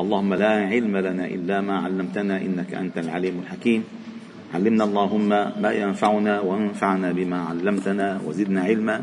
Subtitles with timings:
[0.00, 3.84] اللهم لا علم لنا إلا ما علمتنا إنك أنت العليم الحكيم.
[4.54, 5.28] علمنا اللهم
[5.62, 9.00] ما ينفعنا وانفعنا بما علمتنا وزدنا علما.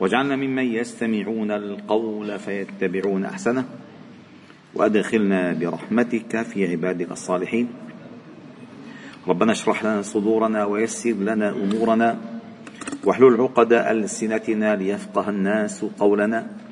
[0.00, 3.64] واجعلنا ممن يستمعون القول فيتبعون أحسنه.
[4.74, 7.68] وأدخلنا برحمتك في عبادك الصالحين.
[9.28, 12.16] ربنا اشرح لنا صدورنا ويسر لنا أمورنا.
[13.04, 16.63] واحلل عقد ألسنتنا ليفقه الناس قولنا.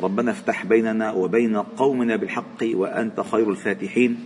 [0.00, 4.16] ربنا افتح بيننا وبين قومنا بالحق وأنت خير الفاتحين.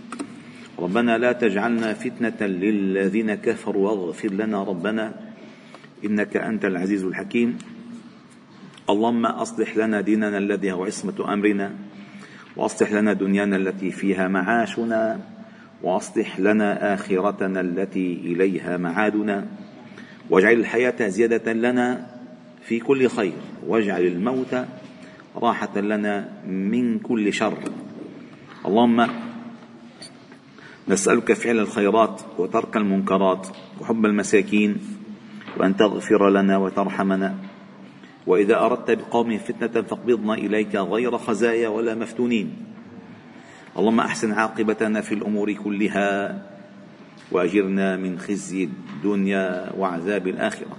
[0.79, 5.13] ربنا لا تجعلنا فتنة للذين كفروا واغفر لنا ربنا
[6.05, 7.57] إنك أنت العزيز الحكيم.
[8.89, 11.71] اللهم أصلح لنا ديننا الذي هو عصمة أمرنا
[12.55, 15.19] وأصلح لنا دنيانا التي فيها معاشنا
[15.83, 19.45] وأصلح لنا آخرتنا التي إليها معادنا.
[20.29, 22.07] واجعل الحياة زيادة لنا
[22.61, 23.33] في كل خير
[23.67, 24.65] واجعل الموت
[25.35, 27.57] راحة لنا من كل شر.
[28.65, 29.07] اللهم
[30.87, 33.47] نسألك فعل الخيرات وترك المنكرات
[33.81, 34.77] وحب المساكين
[35.57, 37.35] وأن تغفر لنا وترحمنا.
[38.27, 42.53] وإذا أردت بقوم فتنة فاقبضنا إليك غير خزايا ولا مفتونين.
[43.77, 46.41] اللهم أحسن عاقبتنا في الأمور كلها
[47.31, 50.77] وأجرنا من خزي الدنيا وعذاب الآخرة.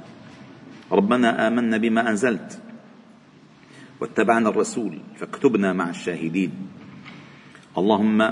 [0.93, 2.59] ربنا آمنا بما أنزلت.
[4.03, 6.53] واتبعنا الرسول فاكتبنا مع الشاهدين.
[7.79, 8.23] اللهم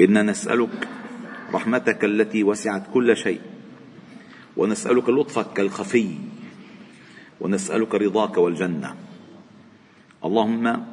[0.00, 0.88] إنا نسألك
[1.54, 3.40] رحمتك التي وسعت كل شيء
[4.56, 6.08] ونسألك لطفك الخفي
[7.40, 8.94] ونسألك رضاك والجنة.
[10.24, 10.84] اللهم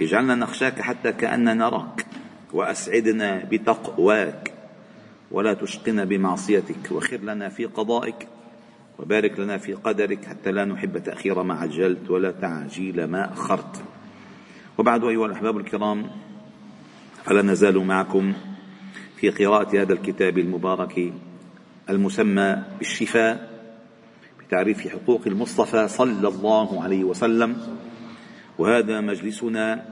[0.00, 2.06] اجعلنا نخشاك حتى كأننا نراك
[2.52, 4.52] وأسعدنا بتقواك
[5.30, 8.28] ولا تشقنا بمعصيتك وخر لنا في قضائك.
[8.98, 13.82] وبارك لنا في قدرك حتى لا نحب تأخير ما عجلت ولا تعجيل ما أخرت.
[14.78, 16.10] وبعد أيها الأحباب الكرام
[17.24, 18.32] فلا نزال معكم
[19.16, 21.12] في قراءة هذا الكتاب المبارك
[21.90, 23.52] المسمى بالشفاء
[24.40, 27.56] بتعريف حقوق المصطفى صلى الله عليه وسلم.
[28.58, 29.84] وهذا مجلسنا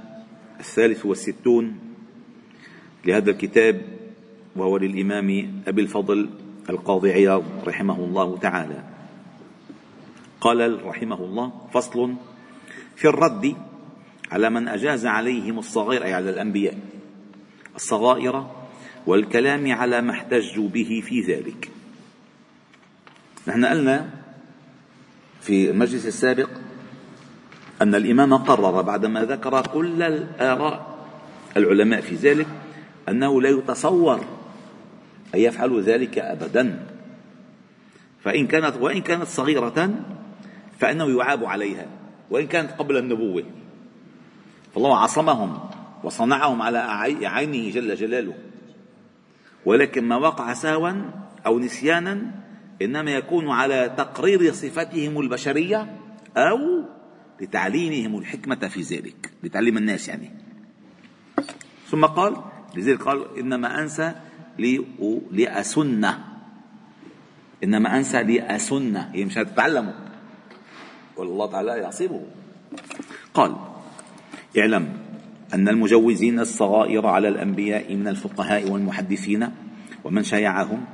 [0.61, 1.79] الثالث والستون
[3.07, 3.83] لهذا الكتاب
[4.57, 6.31] وهو للإمام أبي الفضل
[6.71, 8.85] القاضي عياض رحمه الله تعالى.
[10.41, 12.15] قال رحمه الله فصل
[12.97, 13.57] في الرد
[14.33, 16.79] على من أجاز عليهم الصغير أي على الأنبياء
[17.77, 18.51] الصغائر
[19.07, 21.71] والكلام على ما احتجوا به في ذلك.
[23.49, 24.11] نحن قلنا
[25.41, 26.49] في المجلس السابق
[27.83, 31.07] أن الإمام قرر بعدما ذكر كل الآراء
[31.57, 32.47] العلماء في ذلك
[33.09, 34.21] أنه لا يتصور
[35.35, 36.87] أن يفعلوا ذلك أبدا.
[38.21, 39.95] فإن كانت وإن كانت صغيرة
[40.79, 41.87] فإنه يعاب عليها.
[42.31, 43.45] وإن كانت قبل النبوة.
[44.75, 45.59] فالله عصمهم
[46.05, 46.79] وصنعهم على
[47.23, 48.35] عينه جل جلاله.
[49.67, 50.93] ولكن ما وقع سهوا
[51.47, 52.31] أو نسيانا
[52.83, 55.97] إنما يكون على تقرير صفتهم البشرية
[56.37, 56.59] أو
[57.41, 59.31] لتعليمهم الحكمة في ذلك.
[59.43, 60.31] لتعليم الناس يعني.
[61.89, 62.37] ثم قال
[62.77, 64.15] لذلك قال إنما أنسى
[65.33, 66.19] لأسنة.
[67.65, 69.11] إنما أنسى لأسنة.
[69.13, 69.93] هي مش هتتعلموا
[71.17, 72.23] والله تعالى يعصمه.
[73.35, 73.57] قال
[74.59, 74.89] اعلم
[75.55, 79.49] أن المجوزين الصغائر على الأنبياء من الفقهاء والمحدثين
[80.05, 80.85] ومن شايعهم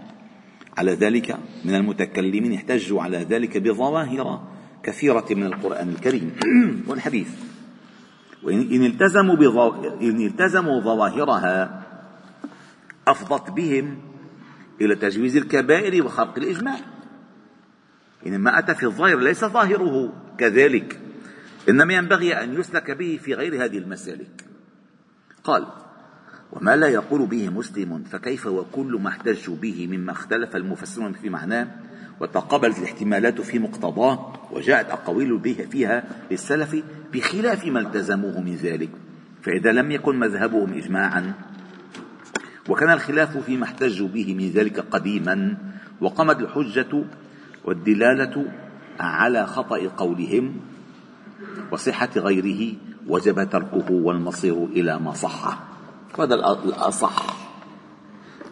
[0.77, 4.43] على ذلك من المتكلمين احتجوا على ذلك بظواهر
[4.83, 6.33] كثيرة من القرآن الكريم
[6.89, 7.29] والحديث.
[8.43, 9.37] وإن التزموا,
[10.01, 11.86] إن التزموا ظواهرها
[13.09, 13.99] أفضت بهم
[14.81, 16.77] إلى تجويز الكبائر وخرق الإجماع
[18.27, 21.01] إن ما أتى في الظاهر ليس ظاهره كذلك
[21.69, 24.45] إنما ينبغي أن يسلك به في غير هذه المسالك.
[25.45, 25.67] قال
[26.53, 31.69] وما لا يقول به مسلم فكيف وكل ما احتجوا به مما اختلف المفسرون في معناه
[32.21, 38.91] وتقابلت الاحتمالات في مقتضاه وجاءت أقاويل به فيها للسلف بخلاف ما التزموه من ذلك
[39.43, 41.35] فإذا لم يكن مذهبهم إجماعا
[42.69, 45.57] وكان الخلاف فيما احتجوا به من ذلك قديما
[46.01, 47.05] وقامت الحجة
[47.65, 48.45] والدلالة
[49.01, 50.57] على خطأ قولهم
[51.73, 52.75] وصحة غيره
[53.07, 55.59] وجب تركه والمصير إلى ما صح.
[56.19, 57.37] هذا الأصح.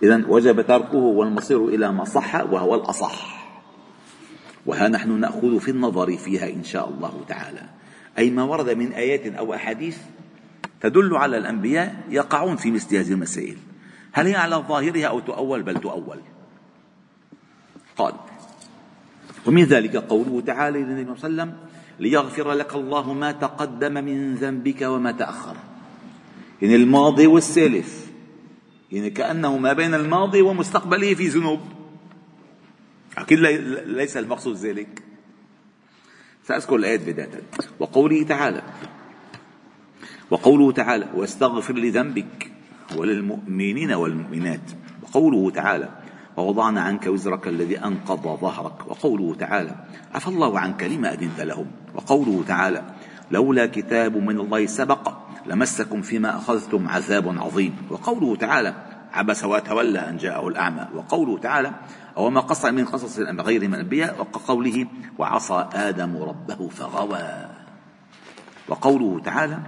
[0.02, 3.44] إذا وجب تركه والمصير إلى ما صح وهو الأصح.
[4.66, 7.62] وها نحن نأخذ في النظر فيها إن شاء الله تعالى.
[8.18, 9.98] أي ما ورد من آيات أو أحاديث
[10.80, 13.56] تدل على الأنبياء يقعون في مثل هذه المسائل.
[14.14, 16.20] هل هي على ظاهرها أو تؤول؟ بل تؤول.
[17.96, 18.14] قال
[19.46, 21.68] ومن ذلك قوله تعالى للنبي صلى الله عليه وسلم
[22.00, 25.56] ليغفر لك الله ما تقدم من ذنبك وما تأخر.
[26.62, 28.10] يعني الماضي والسالف.
[28.92, 31.60] يعني كأنه ما بين الماضي ومستقبله في ذنوب.
[33.18, 33.38] أكيد
[33.86, 35.02] ليس المقصود ذلك.
[36.44, 37.42] سأذكر الآيات بداية.
[37.78, 38.62] وقوله تعالى
[40.30, 42.53] وقوله تعالى واستغفر لذنبك.
[42.96, 44.70] وللمؤمنين والمؤمنات.
[45.02, 45.88] وقوله تعالى
[46.36, 48.88] ووضعنا عنك وزرك الذي أنقض ظهرك.
[48.88, 49.74] وقوله تعالى
[50.14, 51.66] عفى الله عنك لما أذنت لهم.
[51.94, 52.82] وقوله تعالى
[53.30, 55.12] لولا كتاب من الله سبق
[55.46, 57.76] لمسكم فيما أخذتم عذاب عظيم.
[57.90, 58.74] وقوله تعالى
[59.12, 60.88] عبس وتولى أن جاءه الأعمى.
[60.94, 61.72] وقوله تعالى
[62.16, 64.86] أو ما قص من قصص غير من الأنبياء وقوله
[65.18, 67.46] وعصى آدم ربه فغوى.
[68.68, 69.58] وقوله تعالى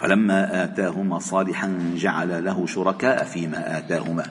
[0.00, 4.24] فلما آتاهما صالحا جعل له شركاء فيما آتاهما.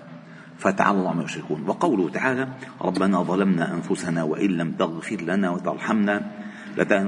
[0.57, 2.47] فتعالى الله عما يشركون وقوله تعالى
[2.81, 6.21] ربنا ظلمنا أنفسنا وإن لم تغفر لنا وترحمنا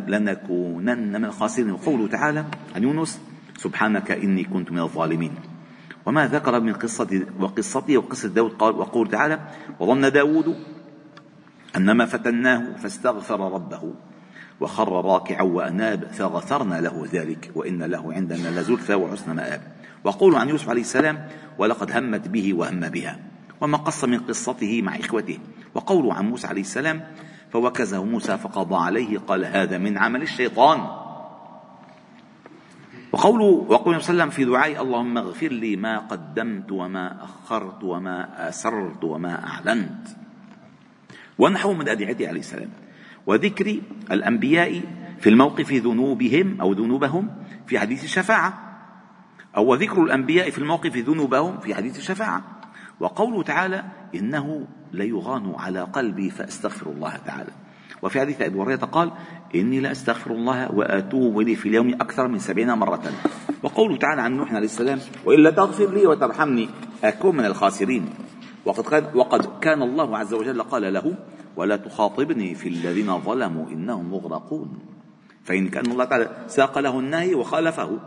[0.08, 1.72] لنكونن من الخاسرين.
[1.72, 3.22] وقوله تعالى عن يونس
[3.58, 5.34] سبحانك إني كنت من الظالمين.
[6.06, 9.40] وما ذكر من قصة وقصته وقصة داود قال وقول تعالى
[9.80, 10.56] وظن داود
[11.78, 13.94] أنما فتناه فاستغفر ربه.
[14.62, 19.62] وخر راكعا وأناب فغفرنا له ذلك وإن له عندنا لزلفى وحسن مآب.
[20.04, 21.28] وقول عن يوسف عليه السلام
[21.58, 23.20] ولقد همت به وهم بها.
[23.62, 25.38] وما قص من قصته مع إخوته.
[25.76, 27.04] وقول عن موسى عليه السلام
[27.52, 30.88] فوكزه موسى فقضى عليه قال هذا من عمل الشيطان.
[33.12, 37.84] وقوله وقول صلى الله عليه وسلم في دعائي اللهم اغفر لي ما قدمت وما أخرت
[37.84, 40.08] وما أسرت وما أعلنت.
[41.40, 42.70] ونحو من أدعيته عليه السلام.
[43.28, 43.80] وذكر
[44.12, 44.82] الأنبياء
[45.20, 47.30] في الموقف ذنوبهم أو ذنوبهم
[47.68, 48.54] في حديث الشفاعة.
[49.58, 52.44] أو وذكر الأنبياء في الموقف ذنوبهم في حديث الشفاعة.
[53.00, 53.84] وقوله تعالى
[54.16, 57.52] إنه ليغان على قلبي فأستغفر الله تعالى.
[58.02, 59.12] وفي حديث أبي هريرة قال
[59.56, 63.12] إني لأستغفر الله وأتوب إليه في اليوم أكثر من سبعين مرة.
[63.64, 66.70] وقوله تعالى عن نوح عليه السلام وإلا تغفر لي وترحمني
[67.04, 68.10] أكون من الخاسرين.
[68.66, 71.16] وقد وقد كان الله عز وجل قال له
[71.56, 74.80] ولا تخاطبني في الذين ظلموا إنهم مغرقون.
[75.44, 78.00] فإن كان الله تعالى ساق له النهي وخالفه.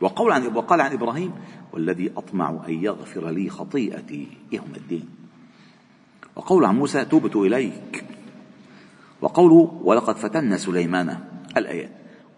[0.00, 1.32] وقول عن وقال عن إبراهيم
[1.72, 5.08] والذي أطمع أن يغفر لي خطيئتي يوم الدين.
[6.36, 8.04] وقول عن موسى توبت إليك.
[9.20, 11.18] وقوله ولقد فتنا سليمان
[11.56, 11.90] الآيات.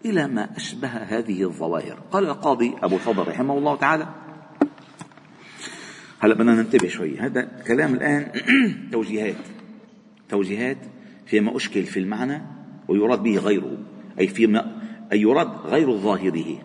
[0.05, 1.97] إلى ما أشبه هذه الظواهر.
[2.11, 4.07] قال القاضي أبو الفضل رحمه الله تعالى
[6.19, 7.19] هلا بدنا ننتبه شوي.
[7.19, 8.31] هذا كلام الآن
[8.91, 9.35] توجيهات.
[10.29, 10.77] توجيهات
[11.25, 12.41] فيما أشكل في المعنى
[12.87, 13.77] ويراد به غيره
[14.19, 14.81] أي فيما
[15.11, 16.59] أي يراد غير ظاهره.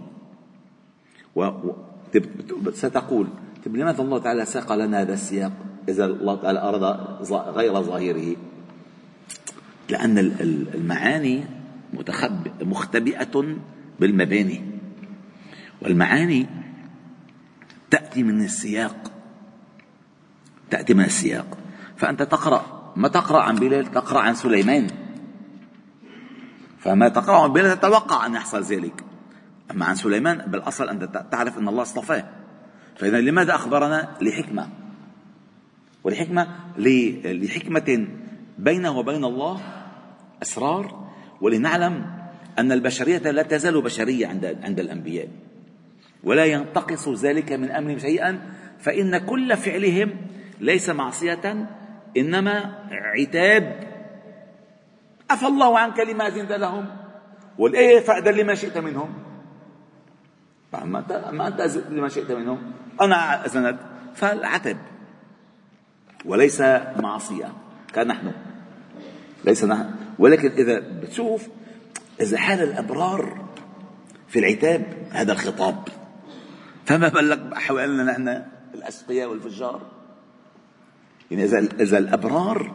[1.36, 1.50] و...
[2.72, 3.26] ستقول
[3.64, 5.52] طيب لماذا الله تعالى ساق لنا هذا السياق
[5.88, 6.82] إذا الله تعالى أراد
[7.32, 8.36] غير ظاهره؟
[9.90, 10.18] لأن
[10.74, 11.44] المعاني.
[12.62, 13.56] مختبئة
[14.00, 14.60] بالمباني.
[15.82, 16.46] والمعاني
[17.90, 19.13] تأتي من السياق.
[20.74, 21.58] تأتي من السياق.
[21.96, 22.92] فأنت تقرأ.
[22.96, 24.86] ما تقرأ عن بلال تقرأ عن سليمان.
[26.78, 29.04] فما تقرأ عن بلال تتوقع أن يحصل ذلك.
[29.70, 32.24] أما عن سليمان بالأصل أنت تعرف أن الله اصطفاه.
[32.96, 34.68] فإذا لماذا أخبرنا؟ لحكمة.
[36.04, 36.46] ولحكمة
[37.26, 38.06] لحكمة
[38.58, 39.60] بينه وبين الله
[40.42, 41.10] أسرار.
[41.40, 42.06] ولنعلم
[42.58, 45.28] أن البشرية لا تزال بشرية عند عند الأنبياء.
[46.24, 48.40] ولا ينتقص ذلك من أمرهم شيئا.
[48.78, 50.10] فإن كل فعلهم
[50.60, 51.68] ليس معصية
[52.16, 53.94] إنما عتاب.
[55.30, 56.86] عفى الله عنك لما أذنت لهم؟
[57.58, 59.14] والإيه فأذن لما شئت منهم؟
[60.72, 62.72] ما أنت أنت أزلت لما شئت منهم.
[63.00, 63.78] أنا أذنت
[64.14, 64.76] فالعتب.
[66.24, 66.60] وليس
[66.96, 67.52] معصية
[67.94, 68.32] كنحن.
[69.44, 69.90] ليس نحن.
[70.18, 71.48] ولكن إذا بتشوف
[72.20, 73.44] إذا حال الأبرار
[74.28, 75.88] في العتاب هذا الخطاب.
[76.84, 78.44] فما بالك بأحوالنا نحن
[78.74, 79.93] الأشقياء والفجار؟
[81.30, 82.74] يعني إذا إذا الأبرار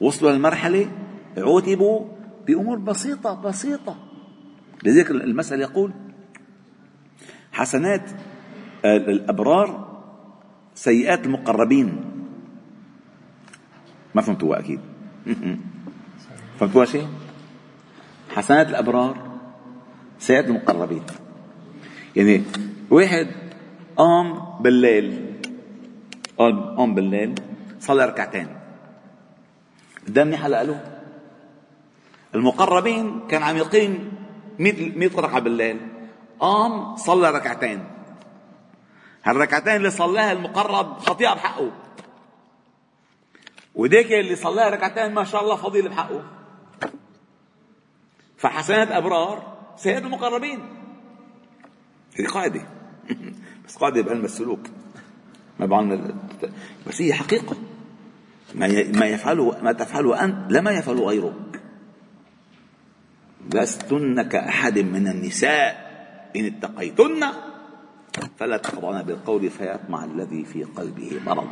[0.00, 0.90] وصلوا للمرحلة
[1.36, 2.04] عوتبوا
[2.46, 3.96] بأمور بسيطة بسيطة.
[4.84, 5.92] لذلك المثل يقول
[7.52, 8.10] حسنات
[8.84, 9.88] الأبرار
[10.74, 12.00] سيئات المقربين.
[14.14, 14.80] ما فهمتوها أكيد.
[16.60, 17.06] فهمتوها شيء؟
[18.34, 19.38] حسنات الأبرار
[20.18, 21.02] سيئات المقربين.
[22.16, 22.42] يعني
[22.90, 23.26] واحد
[23.96, 25.27] قام بالليل.
[26.38, 27.34] قام بالليل
[27.80, 28.48] صلى ركعتين.
[30.06, 31.00] قدام منيح له.
[32.34, 34.12] المقربين كان عم يقيم
[34.58, 35.80] 100 ركعة بالليل.
[36.40, 37.84] قام صلى ركعتين.
[39.24, 41.72] هالركعتين اللي صلاها المقرب خطيئة بحقه.
[43.74, 46.22] وديك اللي صلاها ركعتين ما شاء الله فضيلة بحقه.
[48.36, 50.60] فحسنات أبرار سيئات المقربين.
[52.18, 52.62] هذه قاعدة.
[53.66, 54.60] بس قاعدة بعلم السلوك.
[55.60, 56.14] ما بعلم
[56.86, 57.56] بس هي حقيقة.
[58.94, 61.60] ما يفعله ما تفعله أنت لما يفعله غيرك
[63.54, 65.88] لستن كأحد من النساء
[66.36, 67.26] إن اتقيتن
[68.36, 71.48] فلا تخضعن بالقول فيطمع الذي في قلبه مرض.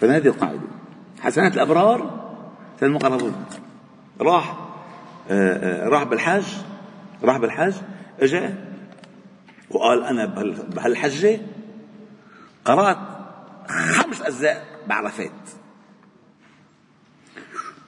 [0.00, 0.60] فهذه القاعدة.
[1.20, 2.24] حسنات الأبرار
[2.82, 3.34] المقربون
[4.20, 4.56] راح
[5.30, 6.44] آه، آه، راح بالحج
[7.22, 7.74] راح بالحج
[8.20, 8.54] إجا
[9.70, 10.26] وقال أنا
[10.74, 11.40] بهالحجة
[12.64, 12.98] قرأت
[13.68, 15.30] خمس أجزاء بعرفات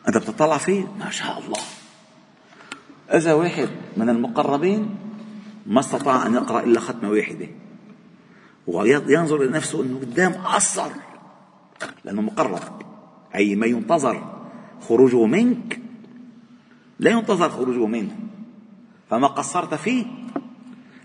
[0.09, 1.61] أنت بتطلع فيه؟ ما شاء الله.
[3.09, 4.97] اجا واحد من المقربين
[5.67, 7.49] ما استطاع أن يقرأ إلا ختمة واحدة.
[8.67, 10.91] وينظر لنفسه إنه قدام قصر
[12.05, 12.83] لأنه مقرب.
[13.35, 14.47] أي ما ينتظر
[14.89, 15.81] خروجه منك
[16.99, 18.17] لا ينتظر خروجه منه.
[19.11, 20.07] فما قصرت فيه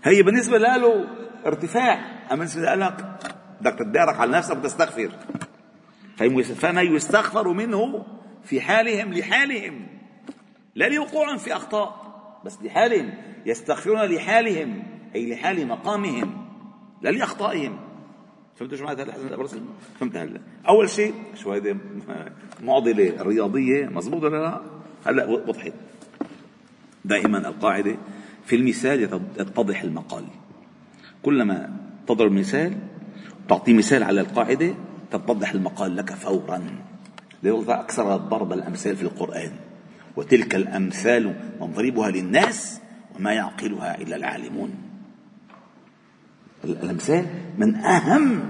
[0.04, 1.06] هي بالنسبة له
[1.46, 1.94] ارتفاع.
[2.30, 3.18] أما بالنسبة لك
[3.62, 5.10] بدك تتدارك على نفسك وتستغفر.
[6.54, 8.06] فما يستغفر منه
[8.44, 9.86] في حالهم لحالهم.
[10.74, 12.02] لا لوقوع في أخطاء
[12.44, 13.14] بس لحالهم.
[13.46, 14.82] يستغفرون لحالهم
[15.14, 16.46] أي لحال مقامهم
[17.02, 17.78] لا لأخطائهم.
[18.56, 19.12] فهمتوا شو معنى
[20.00, 20.40] فهمت هلا.
[20.68, 21.76] أول شيء شو هيدي
[22.62, 24.60] معضلة رياضية مضبوطه ولا لا؟
[25.06, 25.72] هلا وضحت.
[27.04, 27.96] دائما القاعدة
[28.44, 30.24] في المثال يتضح المقال.
[31.22, 31.76] كلما
[32.06, 32.78] تضرب مثال
[33.48, 34.74] تعطي مثال على القاعدة
[35.10, 36.62] تتضح المقال لك فورا.
[37.42, 39.52] لذلك أكثر ضرب الأمثال في القرآن.
[40.16, 42.80] وتلك الأمثال نضربها للناس
[43.16, 44.74] وما يعقلها إلا العالمون.
[46.64, 47.26] الأمثال
[47.58, 48.42] من أهم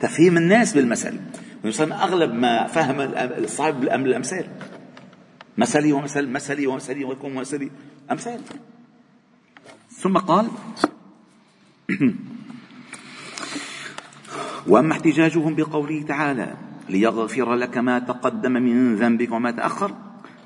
[0.00, 1.20] تفهيم الناس بالمثل.
[1.92, 4.46] أغلب ما فهم الصعب الأمثال.
[5.58, 7.70] مثلي ومثل مثلي ومثلي ويكون مثلي.
[8.10, 8.40] أمثال.
[9.90, 10.48] ثم قال
[14.66, 16.54] وأما احتجاجهم بقوله تعالى
[16.88, 19.94] ليغفر لك ما تقدم من ذنبك وما تأخر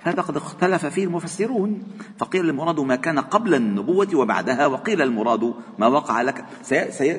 [0.03, 1.83] هذا قد اختلف فيه المفسرون.
[2.19, 6.45] فقيل المراد ما كان قبل النبوة وبعدها وقيل المراد ما وقع لك.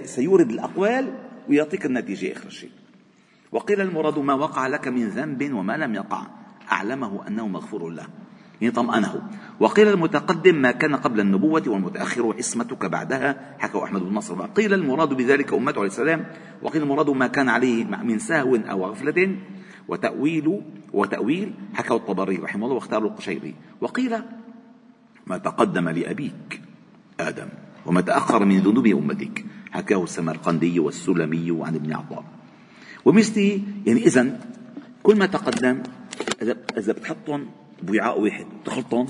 [0.06, 1.14] سيورد الأقوال
[1.50, 2.72] ويعطيك النتيجة آخر شيء
[3.52, 6.22] وقيل المراد ما وقع لك من ذنب وما لم يقع
[6.72, 8.08] أعلمه أنه مغفور له.
[8.62, 9.22] يعني طمأنه
[9.60, 14.46] وقيل المتقدم ما كان قبل النبوة والمتأخر عصمتك بعدها حكى أحمد بن نصر.
[14.46, 16.26] قيل المراد بذلك أمته عليه السلام.
[16.62, 19.36] وقيل المراد ما كان عليه من سهو أو غفلة
[19.88, 20.62] وتأويل
[20.94, 23.56] وتأويل حكى الطبري رحمه الله واختار القشيري.
[23.82, 24.16] وقيل
[25.28, 26.62] ما تقدم لأبيك
[27.20, 27.48] آدم
[27.86, 32.24] وما تأخر من ذنوب أمتك حكاه السمرقندي والسلمي عن ابن عطاء.
[33.06, 34.40] ومثله يعني إذا
[35.04, 35.84] كل ما تقدم
[36.78, 37.46] إذا بتحطهم
[37.82, 38.46] بوعاء واحد.
[38.66, 39.08] تخلطهم؟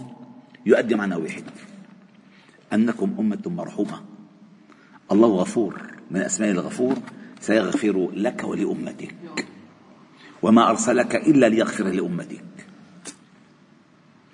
[0.65, 1.43] يؤدي معنى واحد.
[2.73, 4.01] أنكم أمة مرحومة.
[5.11, 5.81] الله غفور.
[6.11, 6.97] من أسماء الغفور
[7.39, 9.15] سيغفر لك ولأمتك.
[10.41, 12.43] وما أرسلك إلا ليغفر لأمتك.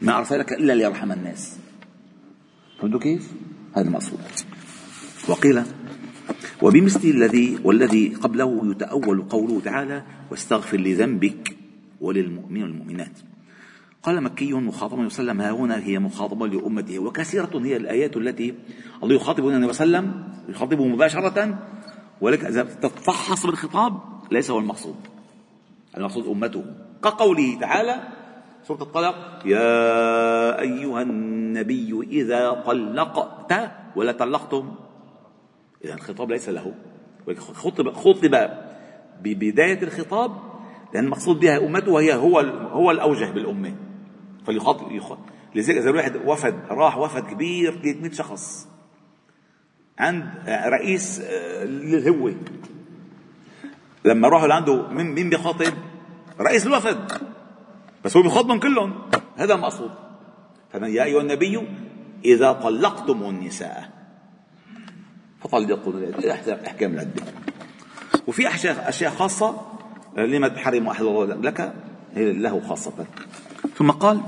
[0.02, 1.58] ما أرسلك إلا ليرحم الناس.
[2.80, 3.32] فهمتوا كيف؟
[3.76, 4.20] هذا المقصود.
[5.28, 5.64] وقيل
[6.62, 11.58] وبمثل الذي والذي قبله يتأول قوله تعالى واستغفر لذنبك
[12.02, 13.20] وللمؤمنين والمؤمنات.
[14.06, 17.00] قال مكي مخاطبا وسلم ها هنا هي مخاطبة لأمته.
[17.00, 18.56] وكثيرة هي الآيات التي
[19.04, 21.60] الله يخاطب النبي صلى الله عليه وسلم يخاطبه مباشرة
[22.22, 24.00] ولكن إذا تتفحص بالخطاب
[24.32, 24.96] ليس هو المقصود.
[25.98, 26.64] المقصود أمته.
[27.04, 28.04] كقوله تعالى
[28.64, 34.76] سورة الطلاق يا أيها النبي إذا طلقت ولا طلقتم.
[35.86, 36.74] إذا الخطاب ليس له
[37.38, 38.50] خطب خطب
[39.22, 40.32] ببداية الخطاب
[40.94, 42.40] لأن المقصود بها أمته وهي هو
[42.72, 43.85] هو الأوجه بالأمة.
[44.48, 44.92] فليخاطب
[45.56, 48.68] لذلك إذا الواحد وفد راح وفد كبير 300 شخص.
[50.00, 52.36] عند رئيس الهوة آه،
[54.06, 55.74] لما راحوا لعنده مين مين بيخاطب؟
[56.40, 57.12] رئيس الوفد.
[58.06, 58.94] بس هو بيخاطبهم كلهم.
[59.36, 59.92] هذا المقصود.
[60.74, 61.68] يا أيها النبي
[62.26, 63.90] إذا طلقتم النساء
[65.44, 65.94] فطلقوا
[66.68, 67.24] احكام العدة.
[68.28, 68.48] وفي
[68.90, 69.62] أشياء خاصة
[70.18, 71.74] لما تحرم أحد الله لك
[72.16, 73.06] له خاصة.
[73.74, 74.22] ثم قال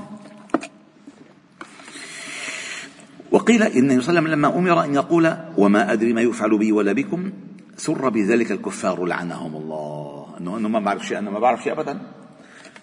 [3.32, 6.58] وقيل إن النبي صلى الله عليه وسلم لما أمر أن يقول وما أدري ما يفعل
[6.58, 7.32] بي ولا بكم
[7.78, 10.36] سر بذلك الكفار لعنهم الله.
[10.40, 12.02] انه إنه ما بعرف شيء أنا ما بعرف شيء ابدا.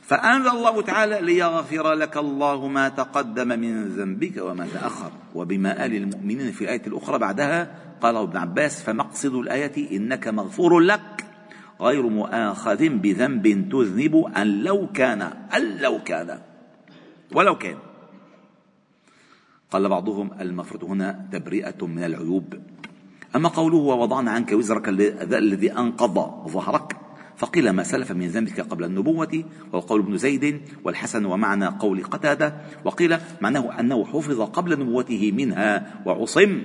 [0.02, 5.12] فأنزل الله تعالى ليغفر لك الله ما تقدم من ذنبك وما تأخر.
[5.34, 7.70] وبما آل المؤمنين في الآية الأخرى بعدها
[8.00, 11.24] قال ابن عباس فمقصد الآية إنك مغفور لك
[11.80, 15.22] غير مؤاخذ بذنب تذنب أن لو كان
[15.56, 16.40] أن لو كان
[17.34, 17.76] ولو كان.
[19.70, 22.54] قال بعضهم المفروض هنا تبرئة من العيوب.
[23.36, 26.16] أما قوله ووضعنا عنك وزرك الذي أنقض
[26.48, 26.96] ظهرك
[27.36, 32.54] فقيل ما سلف من ذنبك قبل النبوة وقول ابن زيد والحسن ومعنى قول قتادة
[32.84, 36.62] وقيل معناه أنه حفظ قبل نبوته منها وعصم.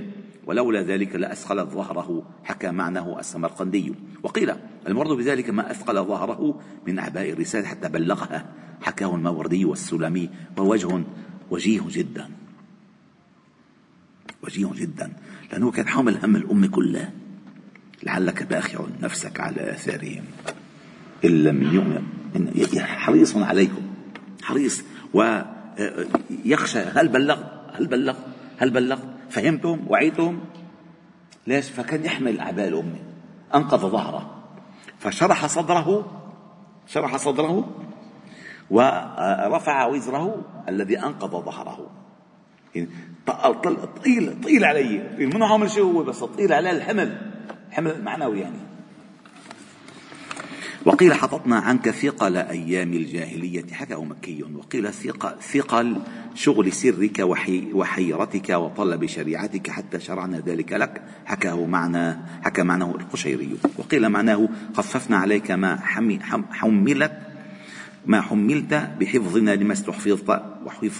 [0.49, 3.93] ولولا ذلك لأثقل ظهره حكى معناه السمرقندي.
[4.23, 4.53] وقيل
[4.87, 8.45] المرض بذلك ما أثقل ظهره من أعباء الرسالة حتى بلغها
[8.81, 11.03] حكاه الماوردي والسلمي ووجه
[11.49, 12.29] وجيه جدا.
[14.43, 15.11] وجيه جدا.
[15.51, 17.11] لأنه كان حامل هم الأمة كلها.
[18.03, 20.23] لعلك باخع نفسك على آثارهم.
[21.25, 22.03] إن لم يؤمن
[22.79, 23.81] حريص عليكم.
[24.41, 24.83] حريص.
[25.13, 28.25] ويخشى هل بلغت هل بلغت
[28.57, 30.39] هل بلغت فهمتم؟ وعيتم؟
[31.47, 32.99] ليش؟ فكان يحمل أعباء الأمة.
[33.55, 34.35] أنقذ ظهره.
[34.99, 36.11] فشرح صدره
[36.87, 37.69] شرح صدره
[38.69, 41.87] ورفع وزره الذي أنقذ ظهره.
[42.75, 42.89] يعني
[44.03, 45.17] طيل طيل علي.
[45.17, 47.31] منه عامل شيء هو بس طيل عليه الحمل.
[47.71, 48.68] حمل معنوي يعني.
[50.85, 53.65] وقيل حططنا عنك ثقل أيام الجاهلية.
[53.71, 54.43] حكاه مكي.
[54.55, 54.93] وقيل
[55.53, 55.97] ثقل
[56.35, 61.01] شغل سرك وحي وحيرتك وطلب شريعتك حتى شرعنا ذلك لك.
[61.25, 63.57] حكاه معنى حكى معناه القشيري.
[63.77, 65.79] وقيل معناه خففنا عليك ما
[66.51, 67.11] حملت
[68.05, 70.41] ما حملت بحفظنا لما استحفظت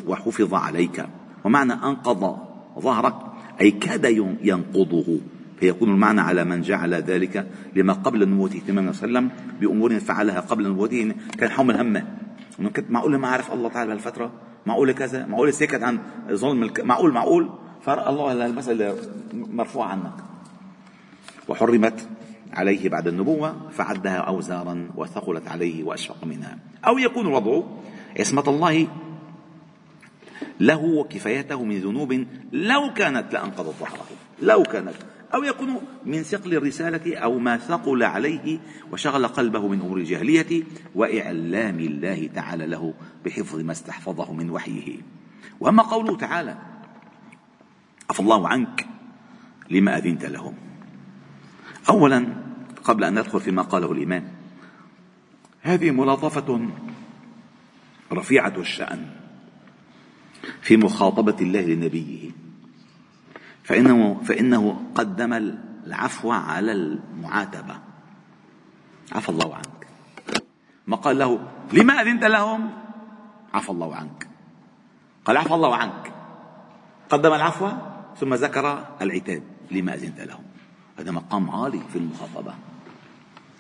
[0.08, 1.06] وحفظ عليك.
[1.44, 2.38] ومعنى أنقض
[2.80, 3.16] ظهرك
[3.62, 4.06] أي كاد
[4.44, 5.20] ينقضه.
[5.60, 8.60] فيكون المعنى على من جعل ذلك لما قبل نبوته.
[8.60, 9.30] صلى الله عليه وسلم
[9.62, 11.14] بأمور فعلها قبل نبوته.
[11.38, 12.04] كان حمل همه
[12.60, 14.32] انه كنت معقول ما اعرف الله تعالى بهالفترة؟
[14.66, 16.00] معقول كذا؟ معقول ساكت عن
[16.32, 16.80] ظلم الك...
[16.80, 17.50] معقول معقول.
[17.82, 18.96] فرق الله المسألة
[19.34, 20.14] مرفوعة عنك.
[21.48, 22.08] وحرمت
[22.54, 26.58] عليه بعد النبوة فعدها أوزارا وثقلت عليه وأشفق منها.
[26.88, 27.62] أو يكون الوضع
[28.20, 28.88] عصمة الله
[30.60, 34.06] له وكفايته من ذنوب لو كانت لأنقذت ظهره.
[34.42, 34.96] لو كانت
[35.34, 38.60] أو يكون من ثقل الرسالة أو ما ثقل عليه
[38.92, 40.64] وشغل قلبه من أمور الجاهلية
[40.96, 42.94] وإعلام الله تعالى له
[43.26, 44.98] بحفظ ما استحفظه من وحيه.
[45.60, 46.58] وأما قوله تعالى
[48.10, 48.88] عفى الله عنك
[49.70, 50.54] لما أذنت لهم
[51.90, 52.28] أولا
[52.84, 54.32] قبل أن ندخل فيما قاله الإمام
[55.62, 56.70] هذه ملاطفة
[58.14, 59.06] رفيعة الشأن
[60.62, 62.32] في مخاطبة الله لنبيه
[63.70, 65.34] فإنه, فإنه قدم
[65.86, 67.76] العفو على المعاتبة.
[69.12, 69.88] عفى الله عنك.
[70.88, 71.40] ما قال له
[71.74, 72.70] لما أذنت لهم؟
[73.54, 74.28] عفى الله عنك.
[75.26, 76.14] قال عفى الله عنك.
[77.10, 77.70] قدم العفو
[78.18, 80.44] ثم ذكر العتاب لما أذنت لهم.
[81.00, 82.54] هذا مقام عالي في المخاطبة.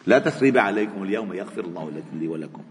[0.07, 2.63] لا تثريب عليكم اليوم يغفر الله لي ولكم.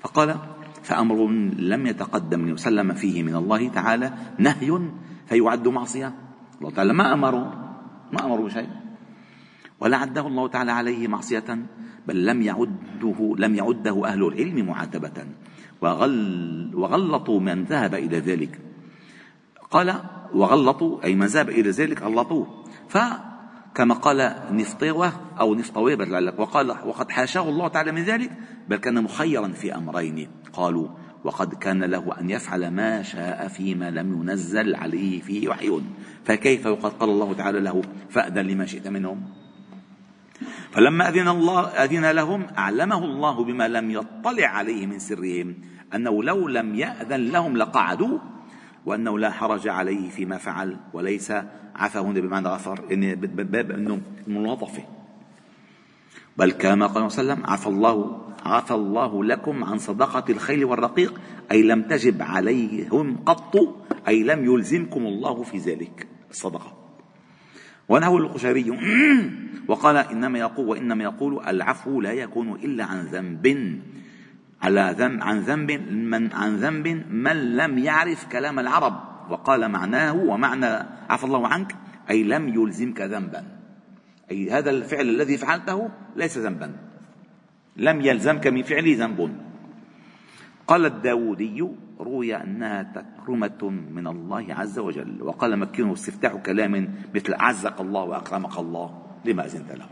[0.00, 0.36] فقال
[0.82, 1.26] فأمر
[1.58, 4.80] لم يتقدم وسلم فيه من الله تعالى نهي
[5.28, 6.27] فيعد معصية.
[6.58, 7.46] الله تعالى ما أمروا
[8.12, 8.68] ما أمروا بشيء.
[9.80, 11.66] ولا عده الله تعالى عليه معصية
[12.06, 15.26] بل لم يعده لم يعده أهل العلم معاتبة.
[15.80, 18.60] وغل وغلطوا من ذهب إلى ذلك.
[19.70, 19.94] قال
[20.34, 22.64] وغلطوا أي من ذهب إلى ذلك غلطوه.
[22.88, 28.30] فكما قال نفطوه أو نفطوه وقال وقد حاشاه الله تعالى من ذلك
[28.68, 30.28] بل كان مخيرا في أمرين.
[30.52, 30.88] قالوا
[31.28, 35.80] وقد كان له أن يفعل ما شاء فيما لم ينزل عليه فيه وحي.
[36.24, 39.22] فكيف وقد قال الله تعالى له فأذن لما شئت منهم؟
[40.70, 45.54] فلما أذن الله أذن لهم أعلمه الله بما لم يطلع عليه من سرهم
[45.94, 48.18] أنه لو لم يأذن لهم لقعدوا
[48.86, 51.32] وأنه لا حرج عليه فيما فعل وليس
[51.76, 54.82] عفى هنا بمعنى غفر إن باب أنه مناطفة
[56.36, 60.64] بل كما قال صلى الله عليه وسلم عفى الله عفى الله لكم عن صدقة الخيل
[60.64, 61.20] والرقيق
[61.52, 63.56] أي لم تجب عليهم قط
[64.08, 66.06] أي لم يلزمكم الله في ذلك.
[66.30, 66.72] الصدقة.
[67.88, 68.78] ونهو القشيري.
[69.68, 73.80] وقال إنما يقول وإنما يقول العفو لا يكون إلا عن ذنب.
[74.62, 79.00] على ذنب عن ذنب من عن ذنب من لم يعرف كلام العرب.
[79.30, 81.74] وقال معناه ومعنى عفى الله عنك
[82.10, 83.44] أي لم يلزمك ذنبا.
[84.30, 86.87] أي هذا الفعل الذي فعلته ليس ذنبا.
[87.78, 89.38] لم يلزمك من فعله ذنب.
[90.66, 91.64] قال الداودي
[92.00, 95.22] روي أنها تكرمة من الله عز وجل.
[95.22, 99.88] وقال مكين استفتاح كلام مثل أعزك الله وأكرمك الله لما أذنت له.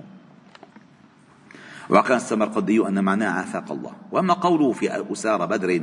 [1.90, 5.80] وكان السمرقندي أن معناه عافاك الله وأما قوله في أسار بدر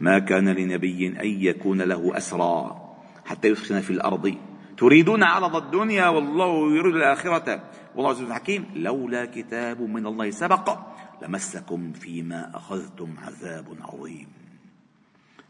[0.00, 2.80] ما كان لنبي أن يكون له أسرى
[3.24, 4.34] حتى يسكن في الأرض
[4.76, 7.60] تريدون عرض الدنيا والله يريد الآخرة.
[7.96, 10.78] والله عز وجل حكيم لولا كتاب من الله سبق
[11.22, 14.26] لمسكم فيما أخذتم عذاب عظيم.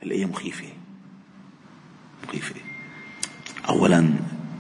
[0.03, 0.69] الآية مخيفة.
[2.29, 2.55] مخيفة.
[3.69, 4.11] أولا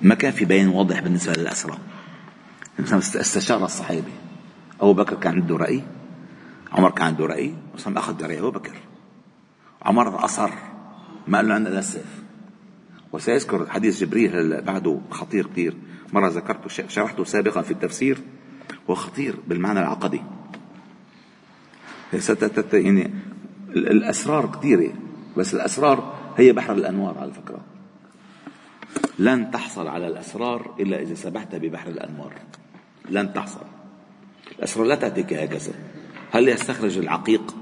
[0.02, 1.78] ما كان في بيان واضح بالنسبة للأسرى.
[3.00, 4.12] استشار الصحابة.
[4.80, 5.82] أبو بكر كان عنده رأي.
[6.72, 7.54] عمر كان عنده رأي.
[7.74, 8.76] وسلم أخذ برأي أبو بكر.
[9.82, 10.50] عمر أصر.
[11.28, 12.22] ما قال له عندنا السيف
[13.12, 15.76] وسيذكر حديث جبريل بعده خطير كثير.
[16.12, 18.18] مرة ذكرته شرحته سابقا في التفسير.
[18.90, 20.22] هو خطير بالمعنى العقدي.
[22.72, 23.10] يعني
[23.76, 24.92] الأسرار كثيرة.
[25.36, 27.60] بس الأسرار هي بحر الأنوار على فكرة.
[29.18, 32.32] لن تحصل على الأسرار إلا إذا سبحت ببحر الأنوار.
[33.10, 33.60] لن تحصل.
[34.58, 35.72] الأسرار لا تأتيك هكذا
[36.30, 37.56] هل يستخرج العقيق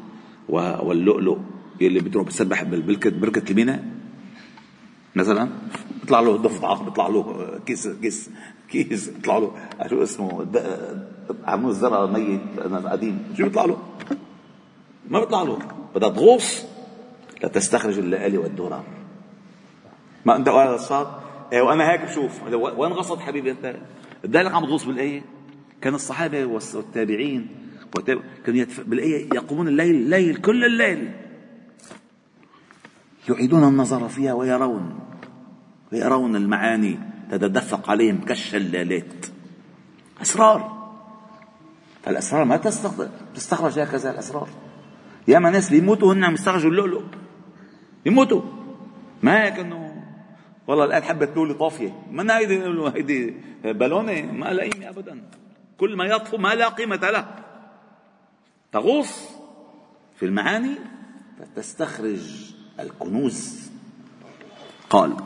[0.48, 1.38] واللؤلؤ
[1.82, 3.84] اللي بده بسبح بركة الميناء؟
[5.16, 5.48] مثلا؟
[6.00, 8.30] بيطلع له ضفدعة بيطلع له كيس كيس
[8.70, 9.08] كيس.
[9.08, 9.52] بيطلع له
[9.88, 10.46] شو اسمه؟
[11.44, 12.40] عمود الزرع ميت.
[12.86, 13.18] قديم.
[13.38, 13.78] شو بيطلع له؟
[15.12, 15.58] ما بيطلع له.
[15.94, 16.64] بدها تغوص
[17.44, 18.84] لتستخرج اللآلي والدرر
[20.24, 21.06] ما انت قاعد الصاد
[21.52, 22.42] إيه وأنا هيك بشوف.
[22.52, 23.76] وين غصت حبيبي أنت؟
[24.24, 25.22] لك عم تغوص بالايه
[25.80, 27.48] كان الصحابة والتابعين
[28.46, 28.80] كانوا يتف...
[28.80, 31.12] بالايه يقومون الليل الليل كل الليل.
[33.28, 34.98] يعيدون النظر فيها ويرون
[35.92, 36.98] ويرون المعاني
[37.30, 39.26] تتدفق عليهم كالشلالات.
[40.22, 40.82] أسرار.
[42.02, 42.56] فالأسرار ما
[43.34, 44.48] تستخرج هكذا الأسرار.
[45.28, 47.02] ياما ناس بيموتوا هن عم يستخرجوا اللؤلؤ.
[48.06, 48.42] يموتوا
[49.22, 50.04] ما هيك إنه
[50.66, 52.02] والله الآن حبة لولي طافية.
[52.10, 52.62] من هيدي
[52.94, 55.22] هيدي بالونة ما لها قيمة ابدا.
[55.78, 57.34] كل ما يطفو ما لا قيمة له
[58.72, 59.28] تغوص
[60.16, 60.74] في المعاني
[61.38, 63.70] فتستخرج الكنوز.
[64.90, 65.16] قال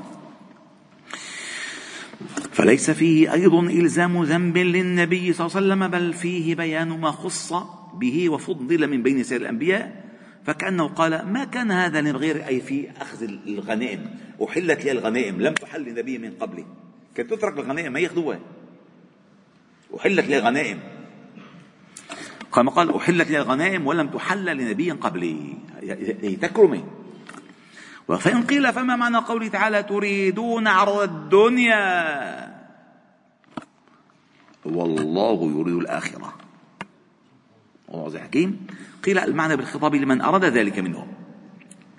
[2.53, 7.53] فليس فيه أيضا إلزام ذنب للنبي صلى الله عليه وسلم بل فيه بيان ما خص
[7.99, 10.05] به وفضل من بين سائر الأنبياء
[10.45, 14.11] فكأنه قال ما كان هذا للغير أي في أخذ الغنائم
[14.45, 16.65] أحلت لي الغنائم لم تحل لنبي من قبلي.
[17.15, 18.39] كانت تترك الغنائم؟ ما يأخذوها.
[19.97, 20.79] أحلت لي الغنائم.
[22.55, 25.55] كما قال أحلت لي الغنائم ولم تحل لنبي قبلي.
[26.23, 26.85] هي تكرمه
[28.19, 32.57] فإن قيل فما معنى قوله تعالى تريدون عرض الدنيا
[34.65, 36.46] والله يريد الآخرة.
[37.95, 38.67] الله حكيم
[39.05, 41.07] قيل المعنى بالخطاب لمن أراد ذلك منهم.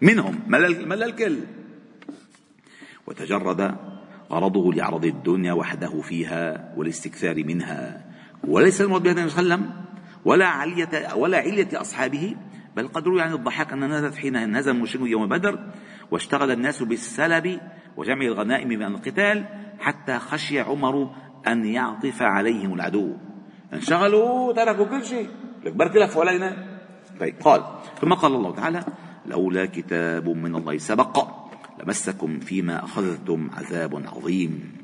[0.01, 0.39] منهم.
[0.47, 1.37] مل الكل.
[3.07, 3.75] وتجرد
[4.31, 8.05] غرضه لعرض الدنيا وحده فيها والاستكثار منها.
[8.43, 9.71] وليس المراد بهذا وسلم
[10.25, 12.35] ولا علية ولا علية أصحابه
[12.75, 15.59] بل قد روي عن الضحاك أن نزلت حين هزم المشركون يوم بدر
[16.11, 17.59] واشتغل الناس بالسلب
[17.97, 19.45] وجمع الغنائم من القتال
[19.79, 21.15] حتى خشي عمر
[21.47, 23.13] أن يعطف عليهم العدو.
[23.73, 25.29] انشغلوا تركوا كل شيء.
[25.67, 25.75] لك.
[25.75, 26.79] برك لفوا علينا
[27.19, 27.63] طيب قال
[28.01, 28.83] ثم قال الله تعالى
[29.25, 31.27] لولا كتاب من الله سبق
[31.83, 34.77] لمسكم فيما أخذتم عذاب عظيم.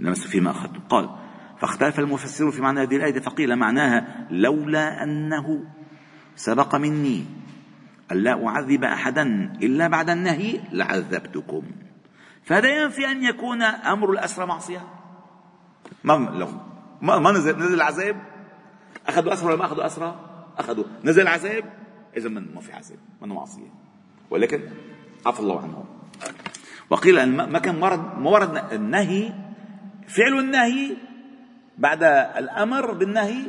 [0.00, 0.80] لمس فيما أخذتم.
[0.88, 1.10] قال
[1.58, 5.64] فاختلف المفسرون في معنى هذه الآية فقيل معناها لولا أنه
[6.36, 7.24] سبق مني
[8.12, 9.22] ألا أعذب أحدا
[9.62, 11.62] إلا بعد النهي لعذبتكم.
[12.44, 14.84] فهذا ينفي أن يكون أمر الأسرى معصية.
[16.04, 16.48] ما لو
[17.02, 18.35] ما نزل نزل العذاب؟
[19.08, 20.20] أخذوا أسرى ولا ما أخذوا أسرى؟
[20.58, 20.84] أخذوا.
[21.04, 21.64] نزل العذاب
[22.16, 23.70] إذا من ما في عذاب ما معصية.
[24.30, 24.60] ولكن
[25.26, 25.84] عفى الله عنهم.
[26.90, 29.32] وقيل ما كان ورد ما ورد النهي
[30.08, 30.96] فعل النهي
[31.78, 32.02] بعد
[32.36, 33.46] الأمر بالنهي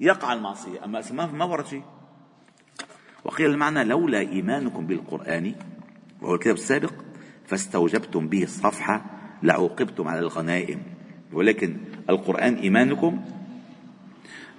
[0.00, 0.84] يقع المعصية.
[0.84, 1.82] أما ما ورد شيء.
[3.24, 5.54] وقيل المعنى لولا إيمانكم بالقرآن
[6.22, 6.92] وهو الكتاب السابق
[7.46, 9.04] فاستوجبتم به الصفحة
[9.42, 10.82] لعوقبتم على الغنائم.
[11.32, 11.76] ولكن
[12.10, 13.24] القرآن إيمانكم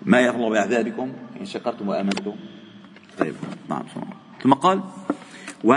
[0.06, 2.36] ما يغلب بعذابكم إن شكرتم وآمنتم؟
[3.20, 3.36] طيب
[3.70, 3.84] نعم
[4.44, 4.82] ثم قال
[5.64, 5.74] و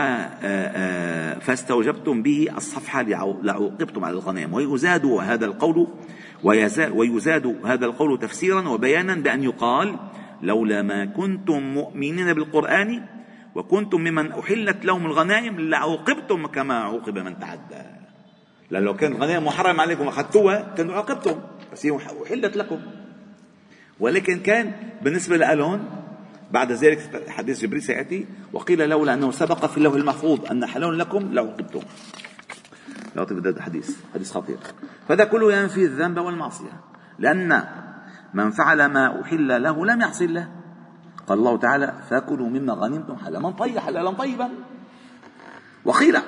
[1.40, 3.02] فاستوجبتم به الصفحة
[3.42, 5.86] لعوقبتم على الغنائم ويزاد هذا القول
[6.94, 9.96] ويزاد هذا القول تفسيرا وبيانا بأن يقال
[10.42, 13.06] لولا ما كنتم مؤمنين بالقرآن
[13.54, 17.82] وكنتم ممن أحلت لهم الغنائم لعوقبتم كما عوقب من تعدى.
[18.70, 21.40] لأن لو كان الغنائم محرم عليكم أخذتوها كانوا عاقبتم
[21.72, 22.78] بس هي أحلت لكم.
[24.02, 25.84] ولكن كان بالنسبة لهم
[26.50, 31.34] بعد ذلك حديث جبريل سيأتي وقيل لولا أنه سبق في اللوح المحفوظ أن حلال لكم
[31.34, 31.80] لعوقبتم.
[33.16, 34.56] لطيف هذا حديث حديث خطير.
[35.08, 36.80] فهذا كله ينفي الذنب والمعصية
[37.18, 37.64] لأن
[38.34, 40.48] من فعل ما أحل له لم يحصل له.
[41.26, 44.48] قال الله تعالى فكلوا مما غنمتم حلالا طيبا حلالا طيبا.
[45.84, 46.18] وقيل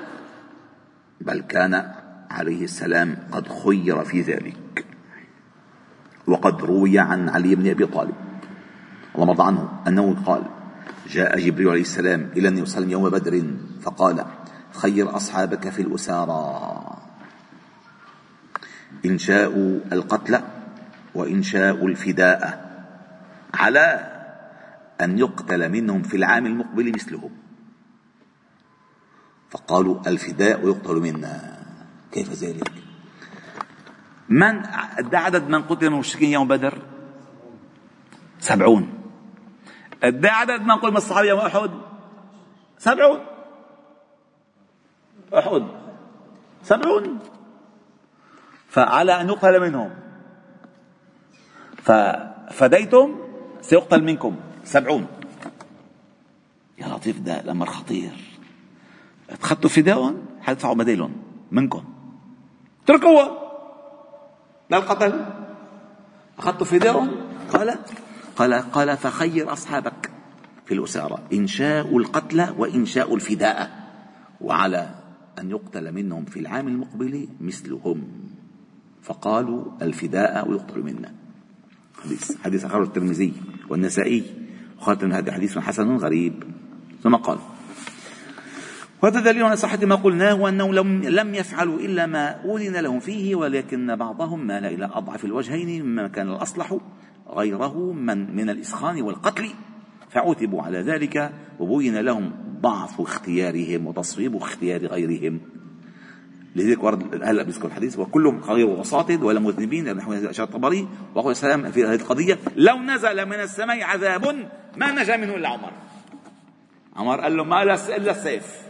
[1.21, 1.93] بل كان
[2.31, 4.87] عليه السلام قد خير في ذلك.
[6.27, 8.15] وقد روي عن علي بن أبي طالب
[9.15, 10.43] الله رضى عنه أنه قال
[11.09, 13.35] جاء جبريل عليه السلام إلى النبي صلى الله عليه وسلم يوم بدر
[13.83, 14.25] فقال
[14.73, 16.81] خير أصحابك في الأسارى.
[19.07, 19.53] إنشاء
[19.93, 20.41] القتل
[21.15, 22.65] وإنشاء الفداء.
[23.55, 23.87] على
[25.01, 27.31] أن يقتل منهم في العام المقبل مثلهم.
[29.51, 31.59] فقالوا الفداء ويقتل منا.
[32.13, 32.84] كيف ذلك؟
[34.29, 34.63] من
[34.99, 36.79] قد عدد من قتل من المشركين يوم بدر؟
[38.39, 38.93] سبعون.
[40.03, 41.71] قد عدد من قتل من الصحابة يوم أحد؟
[42.79, 43.21] سبعون.
[45.35, 45.65] أحد.
[46.63, 47.19] سبعون.
[48.69, 49.91] فعلى أن يقتل منهم.
[51.77, 53.19] ففديتم
[53.61, 54.37] سيقتل منكم.
[54.65, 55.07] سبعون.
[56.79, 58.13] يا لطيف ده الأمر خطير.
[59.31, 61.13] أخذتوا فداء حتدفعوا بديلهم
[61.53, 61.85] منكم.
[62.85, 63.44] اتركوها
[64.71, 65.25] للقتل
[66.39, 67.09] أخذتوا فداء
[67.53, 67.79] قال
[68.37, 70.11] قال قال فخير أصحابك
[70.67, 73.85] في الأسارة إنشاء القتل وإنشاء الفداء
[74.41, 74.95] وعلى
[75.39, 78.03] أن يقتل منهم في العام المقبل مثلهم.
[79.03, 81.13] فقالوا الفداء ويقتل منا.
[82.05, 83.33] حديث حديث أخرجه الترمذي
[83.69, 84.25] والنسائي.
[84.79, 86.45] وخاتم هذا حديث حسن غريب.
[87.03, 87.39] ثم قال
[89.05, 93.97] وهذا دليل على صحة ما قلناه وأنه لم, يفعلوا إلا ما أذن لهم فيه ولكن
[93.97, 96.79] بعضهم مال إلى أضعف الوجهين مما كان الأصلح
[97.37, 99.49] غيره من من الإسخان والقتل.
[100.11, 105.41] فعوتبوا على ذلك وبين لهم ضعف اختيارهم وتصويب اختيار غيرهم.
[106.57, 111.71] لذلك ورد هلا بيذكر الحديث؟ وكلهم قريب وصاتد ولا مذنبين نحو اشار الطبري وقال السلام
[111.71, 112.39] في هذه القضية.
[112.57, 115.73] لو نزل من السماء عذاب ما نجا منه إلا عمر.
[116.97, 118.64] عمر قال له ما إلا السيف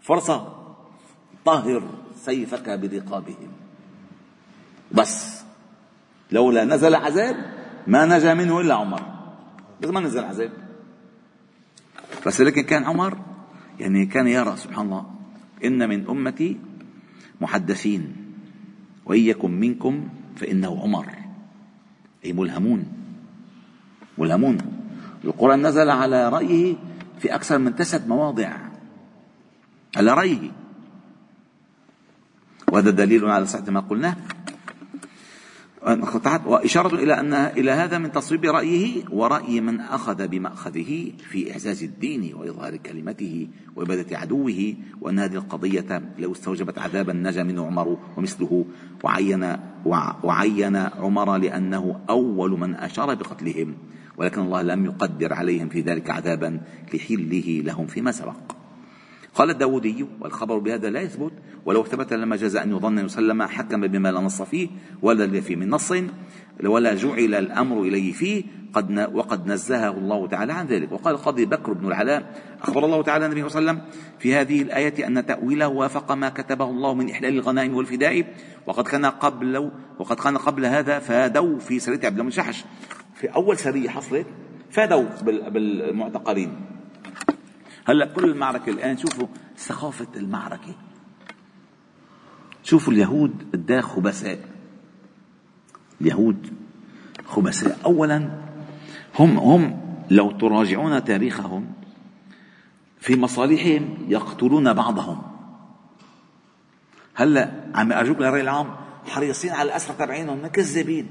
[0.00, 0.56] فرصة.
[1.44, 1.82] طهر
[2.16, 3.52] سيفك برقابهم
[4.92, 5.42] بس.
[6.32, 7.36] لولا نزل عذاب
[7.86, 9.02] ما نجا منه إلا عمر.
[9.82, 10.52] بس ما نزل عذاب.
[12.26, 13.18] بس لكن كان عمر
[13.80, 15.06] يعني كان يرى سبحان الله
[15.64, 16.60] إن من أمتي
[17.40, 18.16] محدثين.
[19.06, 21.06] وإن يكن منكم فإنه عمر.
[22.24, 22.84] أي ملهمون.
[24.18, 24.58] ملهمون.
[25.24, 26.76] القرآن نزل على رأيه
[27.18, 28.69] في أكثر من تسعة مواضع.
[29.96, 30.50] على رأيه.
[32.72, 34.16] وهذا دليل على صحة ما قلناه.
[36.46, 42.34] وإشارة إلى أن إلى هذا من تصويب رأيه ورأي من أخذ بمأخذه في إعزاز الدين
[42.34, 48.64] وإظهار كلمته وإبادة عدوه وأن هذه القضية لو استوجبت عذابا نجا منه عمر ومثله
[49.04, 49.56] وعين
[50.24, 53.74] وعين عمر لأنه أول من أشار بقتلهم
[54.16, 56.60] ولكن الله لم يقدر عليهم في ذلك عذابا
[56.94, 58.59] لحله لهم فيما سبق.
[59.34, 61.32] قال الداودي والخبر بهذا لا يثبت
[61.66, 64.68] ولو ثبت لما جاز أن يظن يسلم حكم بما لا نص فيه
[65.02, 65.92] ولا فيه من نص
[66.64, 70.92] ولا جعل الأمر إليه فيه قد وقد نزهه الله تعالى عن ذلك.
[70.92, 74.62] وقال القاضي بكر بن العلاء أخبر الله تعالى النبي صلى الله عليه وسلم في هذه
[74.62, 78.34] الآية أن تأويله وافق ما كتبه الله من إحلال الغنائم والفداء
[78.66, 82.30] وقد كان قبل وقد كان قبل هذا فادوا في سرية عبد الله
[83.14, 84.26] في أول سرية حصلت
[84.70, 86.79] فادوا بالمعتقلين.
[87.86, 90.74] هلا كل المعركة الآن شوفوا سخافة المعركة.
[92.62, 94.38] شوفوا اليهود قداه خبثاء.
[96.00, 96.52] اليهود
[97.26, 97.78] خبثاء.
[97.84, 98.30] أولا
[99.18, 101.72] هم هم لو تراجعون تاريخهم
[103.00, 105.22] في مصالحهم يقتلون بعضهم.
[107.14, 111.08] هلا عم ارجوك للراي العام حريصين على الاسرى تبعينهم كذابين.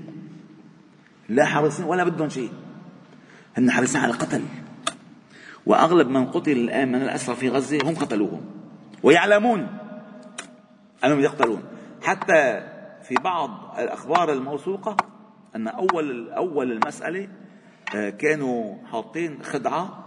[1.30, 2.52] لا حريصين ولا بدهم شيء.
[3.58, 4.44] هن حريصين على القتل.
[5.66, 8.42] وأغلب من قتل الآن من الأسرى في غزة هم قتلوهم.
[9.04, 9.68] ويعلمون
[11.04, 11.64] أنهم يقتلون.
[12.02, 12.70] حتى
[13.04, 14.98] في بعض الأخبار الموثوقة
[15.56, 17.28] أن أول أول المسألة
[17.96, 20.06] آه، كانوا حاطين خدعة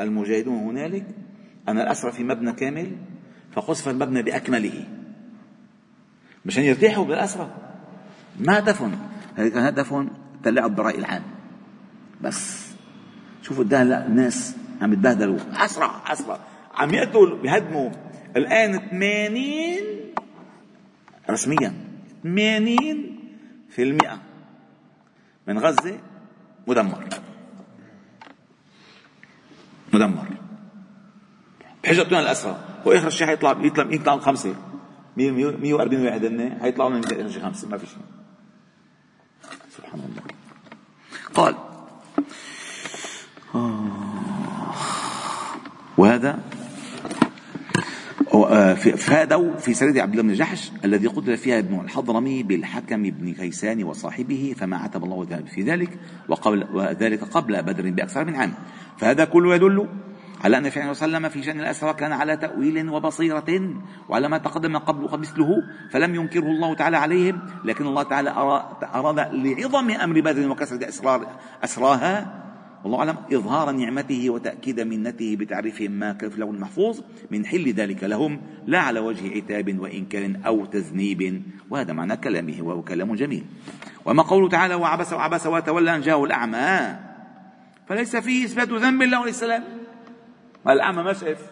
[0.00, 1.06] المجاهدون هنالك
[1.68, 2.96] أن الأسرى في مبنى كامل
[3.52, 4.84] فقصف المبنى بأكمله.
[6.46, 7.50] مشان يرتاحوا بالأسرى.
[8.40, 8.98] ما هدفهم؟
[9.36, 10.10] كان هدفهم
[10.42, 11.22] تلاعب برأي العام.
[12.20, 12.68] بس
[13.42, 15.64] شوفوا ده الناس عم يتبهدلوا.
[15.64, 16.38] أسرع أسرع.
[16.74, 17.90] عم يقتلوا بيهدموا
[18.36, 20.14] الآن 80
[21.30, 21.74] رسميا
[22.22, 23.20] 80
[23.70, 24.22] في المئة
[25.48, 25.98] من غزة
[26.66, 27.08] مدمر.
[29.92, 30.28] مدمر.
[31.84, 34.54] بحجة بدون الأسرى وآخر شيء حيطلع يطلع يطلع خمسة.
[35.16, 35.72] 140
[36.06, 37.04] واحد هن حيطلعوا من
[37.42, 37.68] خمسة.
[37.68, 37.98] ما في شيء.
[39.76, 40.22] سبحان الله.
[41.34, 41.54] قال
[45.98, 46.38] وهذا
[48.34, 53.32] آه، فادوا في سرية عبد الله بن جحش الذي قتل فيها ابن الحضرمي بالحكم بن
[53.32, 58.54] كيسان وصاحبه فما عتب الله في ذلك وقبل وذلك قبل بدر بأكثر من عام.
[58.98, 59.88] فهذا كله يدل
[60.44, 63.60] على أن فعل صلى الله عليه وسلم في شأن الأسرى كان على تأويل وبصيرة
[64.08, 65.48] وعلى ما تقدم قبل مثله
[65.90, 68.30] فلم ينكره الله تعالى عليهم لكن الله تعالى
[68.94, 71.26] أراد لعظم أمر بدر وكسرة أسرار
[71.64, 72.43] أسراها
[72.84, 78.40] والله أعلم إظهار نعمته وتأكيد منته بتعريفهم ما كان في المحفوظ من حل ذلك لهم
[78.66, 81.42] لا على وجه عتاب وإنكار أو تذنيب.
[81.70, 83.44] وهذا معنى كلامه وهو كلام جميل.
[84.04, 86.96] وما قوله تعالى وعبس وعبس وتولى أن جاءه الأعمى
[87.88, 89.64] فليس فيه إثبات ذنب له عليه السلام
[90.68, 91.50] الأعمى ما شاف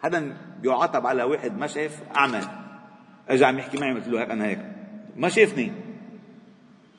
[0.00, 2.40] هذا بيعاتب على واحد ما شاف أعمى.
[3.28, 4.60] أجا عم يحكي معي مثل له هيك أنا هيك.
[5.16, 5.72] ما شافني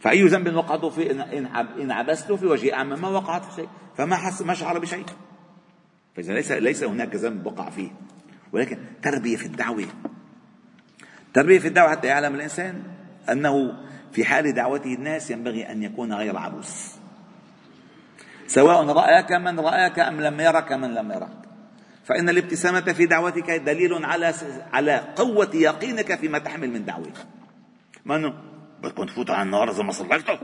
[0.03, 1.11] فأي ذنب وقعت فيه
[1.81, 5.05] إن عبست في وجه أعمى ما وقعت في شيء فما حس ما شعر بشيء.
[6.15, 7.89] فإذا ليس ليس هناك ذنب وقع فيه.
[8.51, 9.85] ولكن تربية في الدعوة.
[11.33, 12.83] تربية في الدعوة حتى يعلم الإنسان
[13.31, 13.73] أنه
[14.11, 16.95] في حال دعوته الناس ينبغي أن يكون غير عبوس
[18.47, 21.37] سواء رآك من رآك أم لم يرك من لم يرك.
[22.03, 24.33] فإن الابتسامة في دعوتك دليل على
[24.73, 27.13] على قوة يقينك فيما تحمل من دعوة.
[28.05, 28.33] ما
[28.83, 30.35] بدكم تفوتوا على النار إذا ما صليتوا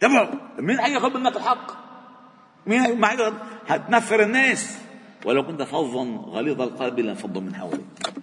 [0.00, 0.28] تبعوا
[0.58, 1.72] مين حياخذ منك الحق؟
[2.66, 3.32] مين ما
[3.66, 4.78] هتنفر الناس.
[5.24, 8.14] ولو كنت فظا غليظ القلب لانفضوا من حولك.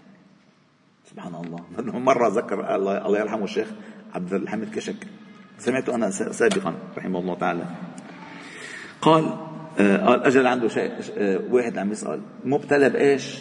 [1.12, 1.60] سبحان الله.
[2.00, 3.68] مرة ذكر الله يرحمه الشيخ
[4.16, 5.08] عبد الحميد كشك.
[5.60, 7.66] سمعته أنا سابقا رحمه الله تعالى.
[9.02, 9.38] قال
[9.80, 13.40] آه، قال أجل عنده شيء آه، واحد عم يسأل مبتلى بإيش؟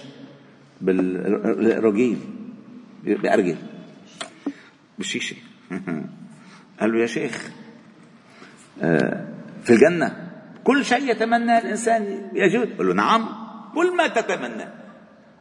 [0.80, 2.18] بالرجيل
[3.04, 3.56] بأرجل.
[4.98, 5.36] بالشيشة
[6.80, 7.50] قال له يا شيخ
[9.62, 10.30] في الجنة.
[10.64, 13.28] كل شيء يتمنى الإنسان يجد قال له نعم.
[13.74, 14.68] كل ما تتمنى.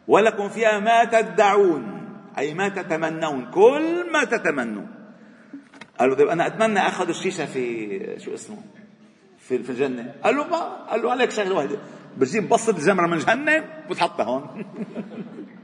[0.07, 2.01] ولكم فيها ما تدعون.
[2.37, 3.51] أي ما تتمنون.
[3.51, 4.87] كل ما تتمنون.
[5.99, 8.57] قال له طيب أنا أتمنى أخذ الشيشة في شو اسمه؟
[9.39, 10.15] في في الجنة.
[10.23, 10.57] قال له ما.
[10.89, 11.77] قال له عليك شغلة واحدة.
[12.17, 14.47] بجيب بسط الجمرة من جهنم بتحطها هون.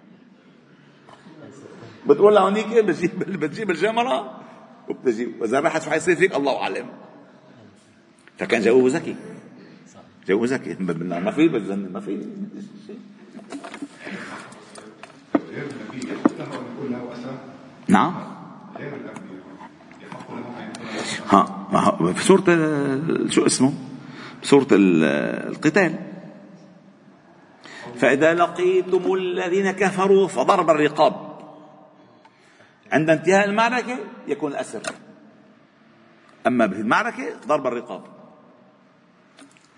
[2.08, 4.42] بتقول لهونيك بتجيب بتجيب الجمرة
[4.90, 6.86] وبتجيب وإذا راحت شو حيصير فيك الله أعلم.
[8.38, 9.16] فكان جوابه ذكي.
[10.28, 10.76] جوابه ذكي.
[11.26, 12.26] ما في بالجنة ما في
[17.88, 18.14] نعم.
[21.30, 22.44] ها في سورة
[23.30, 23.74] شو اسمه؟
[24.44, 25.96] سورة القتال.
[27.96, 31.27] فإذا لقيتم الذين كفروا فضرب الرقاب.
[32.92, 33.98] عند انتهاء المعركة
[34.28, 34.82] يكون الأسر.
[36.48, 38.04] أما في المعركة ضرب الرقاب.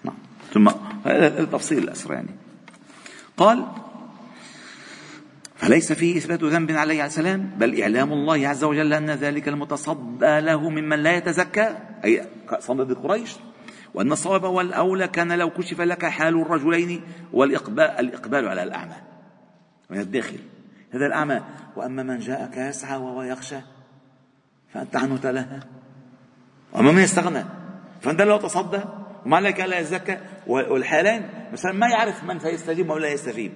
[0.03, 0.15] نعم.
[0.53, 0.69] ثم
[1.07, 2.35] التفصيل الأسر يعني.
[3.37, 3.65] قال
[5.55, 10.69] فليس فيه إثبات ذنب عليه السلام بل إعلام الله عز وجل أن ذلك المتصدى له
[10.69, 12.27] ممن لا يتزكى أي
[12.59, 13.35] صندد قريش
[13.93, 17.01] وأن الصواب والأولى كان لو كشف لك حال الرجلين
[17.33, 18.95] والإقبال الإقبال على الأعمى.
[19.89, 20.39] من الداخل.
[20.91, 21.41] هذا الأعمى.
[21.75, 23.59] وأما من جاءك يسعى وهو يخشى
[24.73, 25.59] فأنت عنه تلهى.
[26.73, 27.45] وأما من يستغنى
[28.01, 28.79] فأنت لو تصدى.
[29.25, 30.17] وما لك ألا يزكى.
[30.47, 33.51] والحالين مثلا ما يعرف من سيستجيب ولا يستجيب.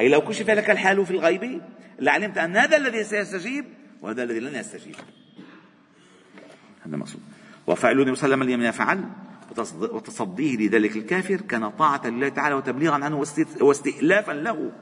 [0.00, 1.62] أي لو كشف لك الحال في الغيب
[1.98, 3.64] لعلمت أن هذا الذي سيستجيب
[4.02, 4.94] وهذا الذي لن يستجيب.
[6.86, 7.20] هذا مقصود.
[7.66, 9.04] وفعل النبي صلى الله عليه وسلم لم يفعل
[9.92, 13.24] وتصديه لذلك الكافر كان طاعة لله تعالى وتبليغا عنه
[13.60, 14.72] واستئلافا له.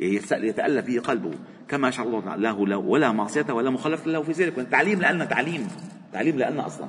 [0.00, 1.30] يتألف به قلبه.
[1.68, 4.54] كما شاء الله له له ولا معصية ولا مخالفة له في ذلك.
[4.70, 5.68] تعليم لأن تعليم.
[6.12, 6.88] تعليم لأن أصلا.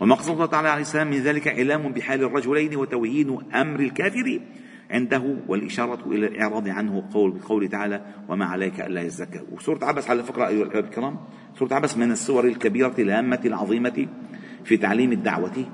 [0.00, 4.40] ومقصود الله تعالى عليه السلام من ذلك إعلام بحال الرجلين وتوهين أمر الكافر
[4.90, 9.40] عنده والإشارة إلى الإعراض عنه قول بقوله تعالى وما عليك ألا يزكى.
[9.52, 11.18] وسورة عبس على فكرة أيها الأحباب الكرام.
[11.58, 14.06] سورة عبس من السور الكبيرة الهامة العظيمة
[14.64, 15.64] في تعليم الدعوة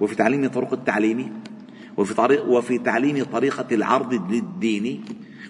[0.00, 1.42] وفي تعليم طرق التعليم.
[1.96, 5.04] وفي طريق وفي تعليم طريقة العرض للدين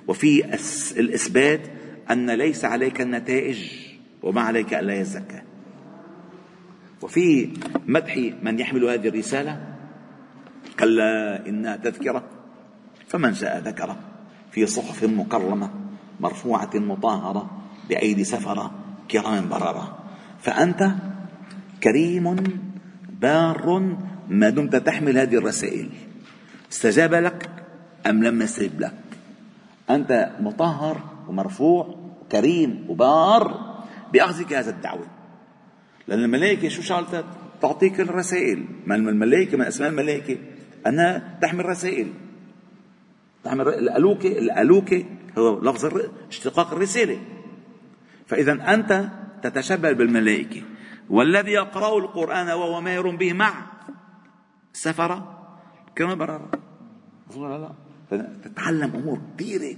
[0.09, 0.45] وفي
[0.97, 1.61] الإثبات
[2.11, 3.59] أن ليس عليك النتائج
[4.23, 5.43] وما عليك ألا يزكى.
[7.03, 7.49] وفي
[7.87, 9.61] مدح من يحمل هذه الرسالة
[10.79, 12.25] كلا إنها تذكرة
[13.09, 13.99] فمن شاء ذكره
[14.51, 15.71] في صحف مكرمة
[16.21, 17.51] مرفوعة مطهرة
[17.89, 18.75] بأيدي سفرة
[19.11, 19.99] كرام بررة.
[20.41, 20.91] فأنت
[21.83, 22.37] كريم
[23.21, 23.97] بار
[24.29, 25.91] ما دمت تحمل هذه الرسائل.
[26.73, 27.51] استجاب لك
[28.07, 28.95] أم لم يستجب لك؟
[29.91, 33.77] أنت مطهر ومرفوع وكريم وبار
[34.13, 35.07] بأخذك هذا الدعوة.
[36.09, 37.25] لأن الملائكة شو شغلتها
[37.63, 38.65] تعطيك الرسائل.
[38.87, 40.39] ما الملائكة من أسماء الملائكة
[40.87, 42.13] أنها تحمل رسائل
[43.45, 45.05] تحمل الألوكة الألوكة
[45.39, 47.19] هو لفظ اشتقاق الرسالة.
[48.27, 49.09] فإذا أنت
[49.43, 50.63] تتشبه بالملائكة.
[51.11, 53.67] والذي يقرأ القرآن وهو ماهر به مع
[54.73, 55.36] سفرة
[55.97, 56.51] كما برارة
[57.37, 57.73] لا
[58.11, 58.29] لا.
[58.45, 59.77] تتعلم أمور كثيرة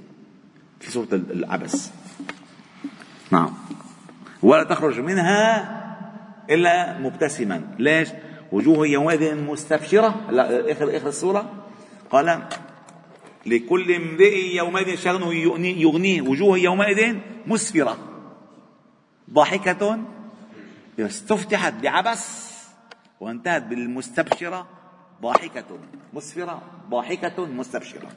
[0.80, 1.90] في سورة العبس.
[3.30, 3.54] نعم.
[4.42, 5.68] ولا تخرج منها
[6.50, 7.74] إلا مبتسما.
[7.78, 8.08] ليش؟
[8.52, 10.30] وجوه يومئذ مستبشرة.
[10.30, 11.66] لا آخر آخر السورة.
[12.10, 12.48] قال
[13.46, 16.22] لكل امرئ يومئذ شغل يغنيه.
[16.22, 17.16] وجوه يومئذ
[17.46, 17.98] مسفرة.
[19.30, 19.98] ضاحكة.
[20.98, 22.54] استفتحت بعبس
[23.20, 24.66] وانتهت بالمستبشرة
[25.22, 25.78] ضاحكة
[26.14, 28.08] مسفرة ضاحكة مستبشرة.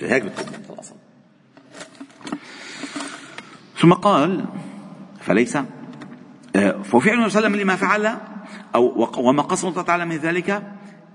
[0.00, 0.94] هيك بتكون في الأصل.
[3.76, 4.44] ثم قال
[5.20, 6.82] فليس آه،
[7.20, 8.18] عليه وسلم لما فعل
[8.74, 10.62] أو وما قصد الله تعالى من ذلك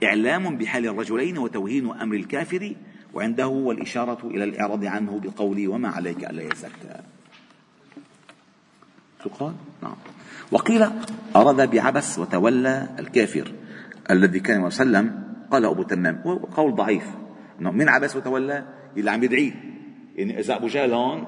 [0.03, 2.76] إعلام بحال الرجلين وتوهين أمر الكافر
[3.13, 7.01] وعنده والإشارة إلى الإعراض عنه بقوله وما عليك ألا يزكى
[9.39, 9.53] قال؟
[9.84, 9.95] نعم.
[10.51, 10.88] وقيل
[11.36, 13.51] أراد بعبس وتولى الكافر.
[14.10, 16.22] الذي كان وسلم قال أبو تمام.
[16.56, 17.04] قول ضعيف.
[17.60, 18.64] من عبس وتولى
[18.97, 19.54] اللي عم يدعيه.
[20.16, 21.28] يعني إذا أبو جهل هون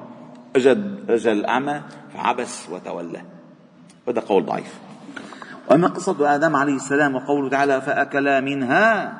[0.55, 0.71] اجى
[1.09, 1.81] اجى الأعمى
[2.13, 3.21] فعبس وتولى.
[4.07, 4.79] هذا قول ضعيف.
[5.69, 9.13] وأما قصة آدم عليه السلام وقوله تعالى فأكلا منها.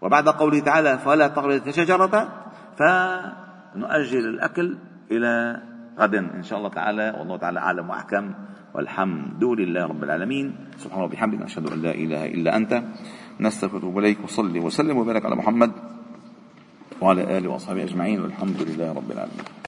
[0.00, 2.28] وبعد قوله تعالى فلا تقرب الشجرة
[2.78, 4.76] فنؤجل الأكل
[5.10, 5.62] إلى
[6.00, 7.06] غد إن شاء الله تعالى.
[7.18, 8.24] والله تعالى أعلم وأحكم.
[8.74, 10.46] والحمد لله رب العالمين.
[10.78, 12.72] سبحانه وبحمدك نشهد أن لا إله إلا أنت.
[13.40, 15.72] نستغفرك اليك وصلي وسلم وبارك على محمد
[17.00, 18.20] وعلى آله وأصحابه أجمعين.
[18.22, 19.50] والحمد لله رب العالمين.